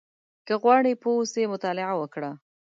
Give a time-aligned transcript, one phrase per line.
[0.47, 2.31] •که غواړې پوه اوسې، مطالعه وکړه.